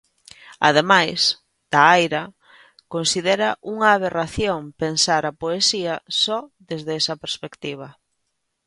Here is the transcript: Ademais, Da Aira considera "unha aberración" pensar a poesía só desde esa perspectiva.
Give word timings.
Ademais, 0.67 1.19
Da 1.71 1.81
Aira 1.95 2.23
considera 2.93 3.49
"unha 3.73 3.89
aberración" 3.91 4.59
pensar 4.83 5.23
a 5.25 5.37
poesía 5.41 5.95
só 6.23 6.39
desde 6.69 6.91
esa 7.01 7.15
perspectiva. 7.23 7.87